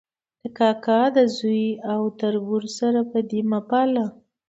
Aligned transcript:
د 0.41 0.43
کاکا 0.57 1.01
د 1.15 1.17
زوی 1.37 1.65
او 1.93 2.01
تربور 2.19 2.63
سره 2.79 2.99
بدي 3.11 3.41
مه 3.49 3.59
پاله 3.69 4.05